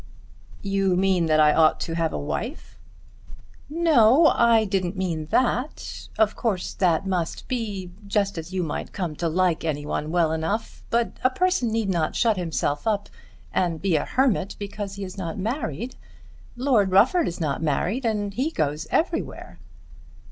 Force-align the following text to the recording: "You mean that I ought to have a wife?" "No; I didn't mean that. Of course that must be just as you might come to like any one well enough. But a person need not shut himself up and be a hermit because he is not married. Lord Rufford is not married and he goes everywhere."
"You 0.63 0.95
mean 0.95 1.27
that 1.27 1.39
I 1.39 1.53
ought 1.53 1.79
to 1.81 1.93
have 1.93 2.11
a 2.11 2.17
wife?" 2.17 2.79
"No; 3.69 4.29
I 4.29 4.65
didn't 4.65 4.97
mean 4.97 5.27
that. 5.27 6.09
Of 6.17 6.35
course 6.35 6.73
that 6.73 7.05
must 7.05 7.47
be 7.47 7.91
just 8.07 8.35
as 8.39 8.51
you 8.51 8.63
might 8.63 8.93
come 8.93 9.15
to 9.17 9.29
like 9.29 9.63
any 9.63 9.85
one 9.85 10.09
well 10.09 10.31
enough. 10.31 10.81
But 10.89 11.17
a 11.23 11.29
person 11.29 11.71
need 11.71 11.87
not 11.89 12.15
shut 12.15 12.35
himself 12.35 12.87
up 12.87 13.09
and 13.53 13.79
be 13.79 13.95
a 13.95 14.05
hermit 14.05 14.55
because 14.57 14.95
he 14.95 15.03
is 15.03 15.19
not 15.19 15.37
married. 15.37 15.95
Lord 16.55 16.89
Rufford 16.89 17.27
is 17.27 17.39
not 17.39 17.61
married 17.61 18.03
and 18.03 18.33
he 18.33 18.49
goes 18.49 18.87
everywhere." 18.89 19.59